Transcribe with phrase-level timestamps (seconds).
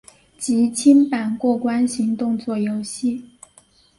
[0.39, 3.23] 即清版过关型动作游戏。